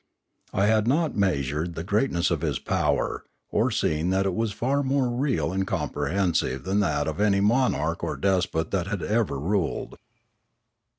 [0.51, 4.51] I had not meas ured the greatness of his power, or seen that it was
[4.51, 9.39] far more real and comprehensive than that of any monarch or despot that had ever
[9.39, 9.99] ruled.